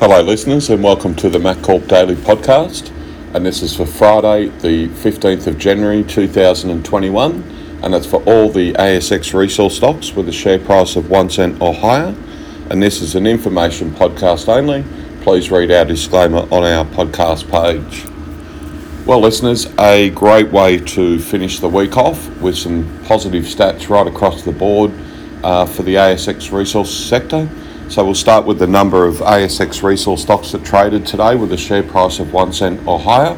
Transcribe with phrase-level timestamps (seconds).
[0.00, 2.90] Hello, listeners, and welcome to the MacCorp Daily Podcast.
[3.34, 7.42] And this is for Friday, the 15th of January 2021,
[7.82, 11.60] and it's for all the ASX resource stocks with a share price of one cent
[11.60, 12.14] or higher.
[12.70, 14.86] And this is an information podcast only.
[15.22, 18.06] Please read our disclaimer on our podcast page.
[19.06, 24.06] Well, listeners, a great way to finish the week off with some positive stats right
[24.06, 24.92] across the board
[25.44, 27.46] uh, for the ASX resource sector.
[27.90, 31.56] So we'll start with the number of ASX resource stocks that traded today with a
[31.56, 33.36] share price of one cent or higher,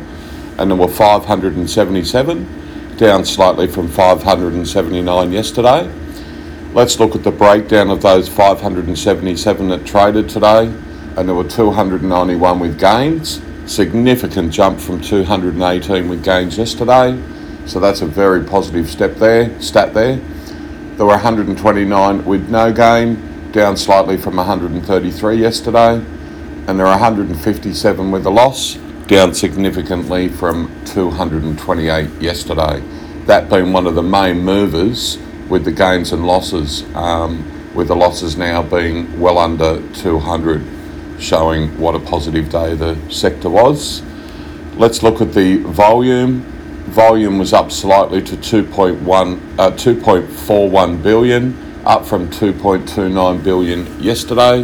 [0.59, 5.91] and there were 577, down slightly from 579 yesterday.
[6.74, 10.66] Let's look at the breakdown of those 577 that traded today,
[11.16, 17.19] and there were 291 with gains, significant jump from 218 with gains yesterday.
[17.65, 20.16] So that's a very positive step there, stat there.
[20.96, 25.97] There were 129 with no gain, down slightly from 133 yesterday,
[26.66, 32.82] and there are 157 with a loss, down significantly from 228 yesterday.
[33.26, 35.18] That being one of the main movers
[35.51, 40.65] with the gains and losses, um, with the losses now being well under 200,
[41.21, 44.02] showing what a positive day the sector was.
[44.76, 46.41] Let's look at the volume.
[46.88, 54.63] Volume was up slightly to 2.1, uh, 2.41 billion up from 2.29 billion yesterday.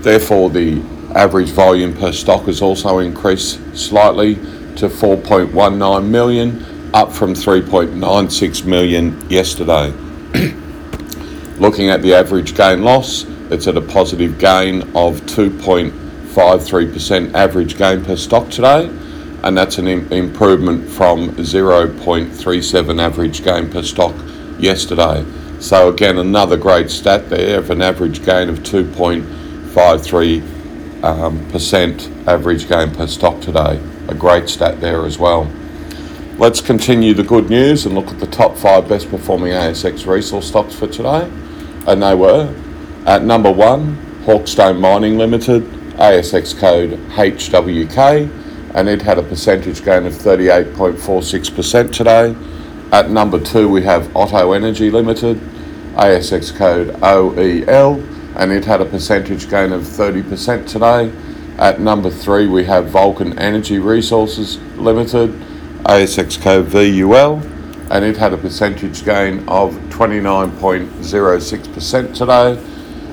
[0.00, 0.82] Therefore, the
[1.14, 4.36] average volume per stock has also increased slightly
[4.76, 9.90] to 4.19 million, up from 3.96 million yesterday.
[11.58, 18.04] Looking at the average gain loss, it's at a positive gain of 2.53% average gain
[18.04, 18.88] per stock today,
[19.42, 24.14] and that's an Im- improvement from 0.37 average gain per stock
[24.58, 25.24] yesterday.
[25.60, 32.68] So again, another great stat there of an average gain of 2.53 um, percent average
[32.68, 33.80] gain per stock today.
[34.08, 35.50] A great stat there as well.
[36.36, 40.46] Let's continue the good news and look at the top five best performing ASX resource
[40.46, 41.28] stocks for today.
[41.88, 42.54] And they were
[43.06, 48.30] at number one, Hawkstone Mining Limited, ASX code HWK,
[48.74, 52.36] and it had a percentage gain of 38.46% today.
[52.90, 55.38] At number two, we have Otto Energy Limited,
[55.92, 58.02] ASX code OEL,
[58.34, 61.12] and it had a percentage gain of 30% today.
[61.58, 65.34] At number three, we have Vulcan Energy Resources Limited,
[65.84, 67.42] ASX code VUL,
[67.90, 72.58] and it had a percentage gain of 29.06% today.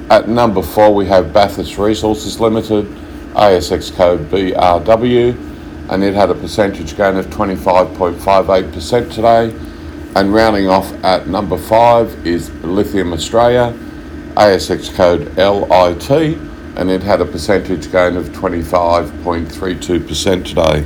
[0.09, 2.85] At number four, we have Bathurst Resources Limited,
[3.34, 5.55] ASX code BRW,
[5.90, 9.53] and it had a percentage gain of 25.58% today.
[10.16, 13.73] And rounding off at number five is Lithium Australia,
[14.35, 16.09] ASX code LIT,
[16.78, 20.85] and it had a percentage gain of 25.32% today.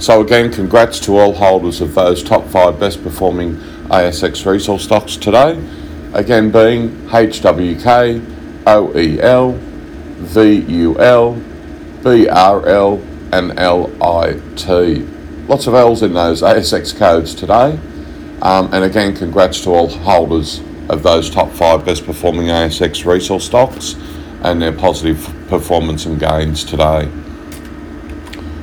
[0.00, 3.56] So, again, congrats to all holders of those top five best performing
[3.88, 5.58] ASX resource stocks today.
[6.12, 8.20] Again, being HWK,
[8.64, 9.58] OEL,
[10.18, 11.36] VUL,
[12.02, 13.00] BRL,
[13.32, 14.68] and LIT.
[15.48, 17.78] Lots of L's in those ASX codes today.
[18.42, 23.44] Um, and again, congrats to all holders of those top five best performing ASX resource
[23.44, 23.94] stocks
[24.42, 27.10] and their positive performance and gains today.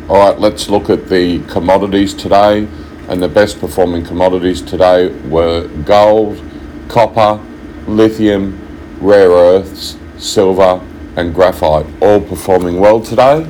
[0.08, 2.68] All right, let's look at the commodities today.
[3.08, 6.44] And the best performing commodities today were gold,
[6.88, 7.40] copper,
[7.88, 8.60] lithium,
[9.00, 10.82] rare earths, silver,
[11.16, 13.48] and graphite, all performing well today.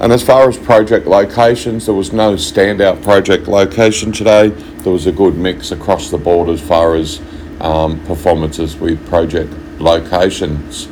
[0.00, 4.48] And as far as project locations, there was no standout project location today.
[4.48, 7.20] There was a good mix across the board as far as
[7.60, 10.88] um, performances with project locations.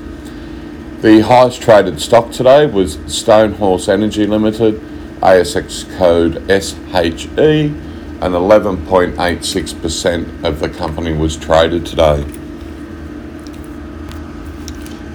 [1.03, 4.81] The highest traded stock today was Stonehorse Energy Limited,
[5.21, 7.75] ASX code SHE,
[8.21, 12.25] and 11.86% of the company was traded today.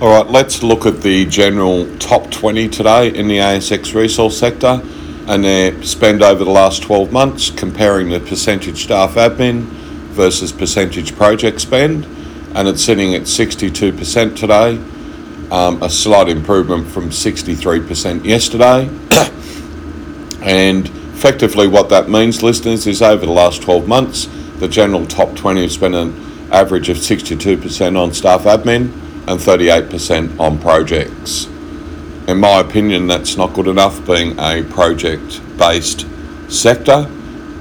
[0.05, 4.79] All right, let's look at the general top 20 today in the ASX resource sector
[5.25, 9.63] and their spend over the last 12 months, comparing the percentage staff admin
[10.11, 12.05] versus percentage project spend.
[12.53, 14.77] And it's sitting at 62% today,
[15.49, 18.87] um, a slight improvement from 63% yesterday.
[20.45, 24.29] and effectively, what that means, listeners, is over the last 12 months,
[24.59, 26.13] the general top 20 have spent an
[26.51, 31.45] average of 62% on staff admin and 38% on projects.
[32.27, 36.07] In my opinion, that's not good enough being a project based
[36.49, 37.09] sector.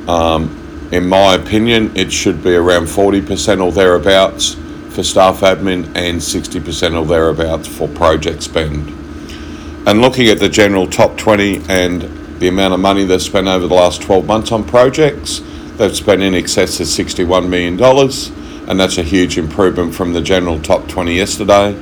[0.09, 4.57] Um, in my opinion, it should be around 40% or thereabouts
[4.91, 8.89] for staff admin and 60% or thereabouts for project spend.
[9.87, 12.03] And looking at the general top 20 and
[12.41, 15.41] the amount of money they've spent over the last 12 months on projects,
[15.77, 17.77] they've spent in excess of $61 million,
[18.69, 21.81] and that's a huge improvement from the general top 20 yesterday,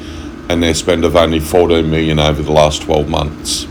[0.49, 3.67] and their spend of only 14 million over the last 12 months.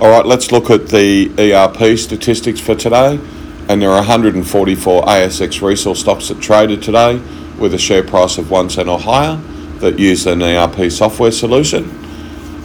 [0.00, 3.20] All right, let's look at the ERP statistics for today.
[3.66, 7.16] And there are 144 ASX resource stocks that traded today
[7.58, 9.36] with a share price of one cent or higher
[9.78, 11.90] that use an ERP software solution,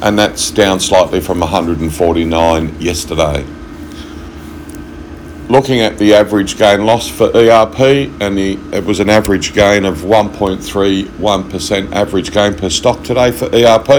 [0.01, 3.45] and that's down slightly from 149 yesterday.
[5.49, 7.79] Looking at the average gain loss for ERP,
[8.21, 13.45] and the, it was an average gain of 1.31% average gain per stock today for
[13.45, 13.89] ERP,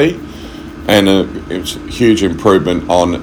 [0.86, 3.20] and a, it's a huge improvement on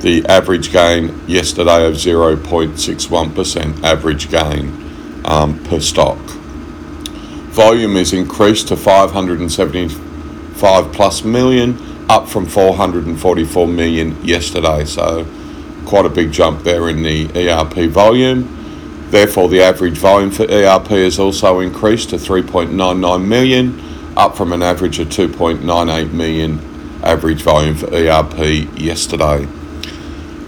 [0.00, 6.18] the average gain yesterday of 0.61% average gain um, per stock.
[7.54, 11.78] Volume is increased to 575 plus million,
[12.10, 14.84] up from 444 million yesterday.
[14.84, 15.26] So
[15.86, 18.52] quite a big jump there in the ERP volume.
[19.10, 23.80] Therefore, the average volume for ERP has also increased to 3.99 million,
[24.16, 26.58] up from an average of 2.98 million
[27.02, 29.46] average volume for ERP yesterday.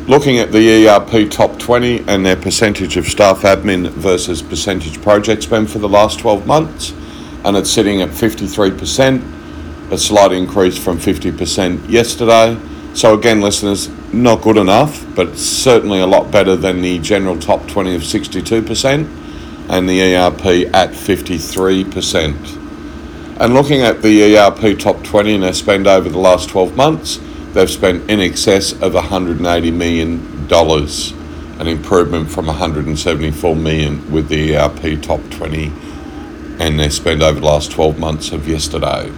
[0.08, 5.42] Looking at the ERP top 20 and their percentage of staff admin versus percentage project
[5.42, 6.92] spend for the last 12 months,
[7.44, 12.58] and it's sitting at 53%, a slight increase from 50% yesterday.
[12.94, 17.66] So, again, listeners, not good enough, but certainly a lot better than the general top
[17.68, 19.06] 20 of 62%
[19.68, 22.58] and the ERP at 53%.
[23.40, 27.20] And looking at the ERP top 20 and their spend over the last 12 months,
[27.52, 30.50] they've spent in excess of $180 million,
[31.60, 35.72] an improvement from 174 million with the ERP top 20
[36.58, 39.12] and their spend over the last 12 months of yesterday.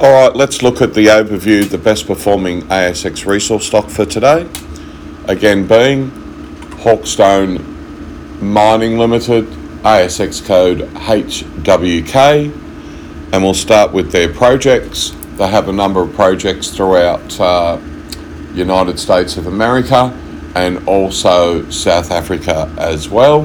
[0.00, 4.48] All right, let's look at the overview, the best performing ASX resource stock for today.
[5.28, 6.10] Again, being
[6.82, 7.62] Hawkstone
[8.42, 9.44] Mining Limited,
[9.84, 12.52] ASX code HWK,
[13.32, 15.10] and we'll start with their projects.
[15.36, 17.80] They have a number of projects throughout uh,
[18.52, 20.12] United States of America
[20.56, 23.42] and also South Africa as well.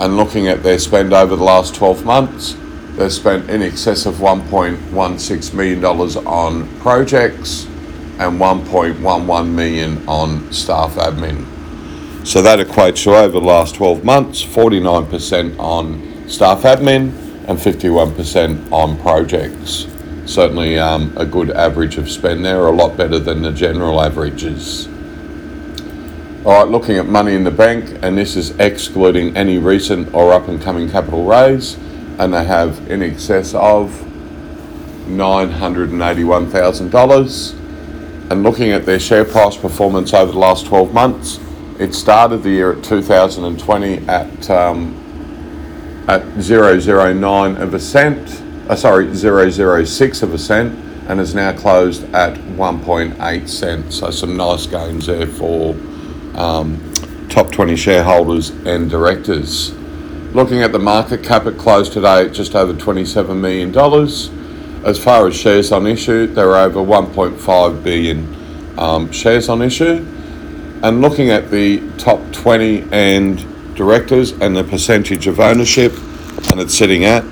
[0.00, 2.56] And looking at their spend over the last 12 months,
[2.96, 7.64] they've spent in excess of $1.16 million on projects
[8.18, 11.46] and 1.11 million on staff admin.
[12.26, 17.12] So that equates to over the last 12 months, 49% on staff admin
[17.46, 19.86] and 51% on projects.
[20.24, 24.88] Certainly um, a good average of spend there, a lot better than the general averages.
[26.46, 30.32] All right, looking at money in the bank, and this is excluding any recent or
[30.32, 31.76] up and coming capital raise,
[32.18, 33.90] and they have in excess of
[35.06, 37.60] $981,000.
[38.30, 41.38] And looking at their share price performance over the last 12 months,
[41.78, 45.00] it started the year at 2020 at um,
[46.06, 50.78] at 009 of a cent, uh, sorry, 006 of a cent,
[51.08, 53.98] and is now closed at 1.8 cents.
[53.98, 55.74] So some nice gains there for
[56.34, 56.92] um,
[57.28, 59.74] top 20 shareholders and directors.
[60.34, 63.72] Looking at the market cap, it closed today at just over $27 million.
[64.84, 70.04] As far as shares on issue, there are over 1.5 billion um, shares on issue.
[70.82, 75.92] And looking at the top 20 and directors and the percentage of ownership,
[76.50, 77.22] and it's sitting at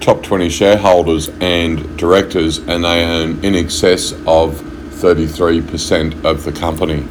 [0.00, 4.54] top 20 shareholders and directors, and they own in excess of
[5.02, 7.06] 33% of the company.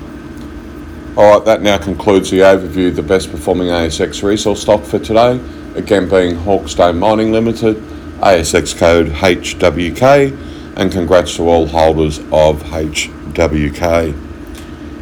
[1.15, 4.97] All right, that now concludes the overview of the best performing ASX resource stock for
[4.97, 5.39] today,
[5.75, 7.75] again being Hawkstone Mining Limited,
[8.17, 14.17] ASX code HWK, and congrats to all holders of HWK.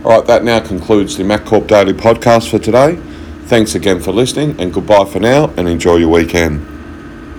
[0.03, 2.97] All right, that now concludes the MacCorp Daily Podcast for today.
[3.45, 6.70] Thanks again for listening, and goodbye for now, and enjoy your weekend.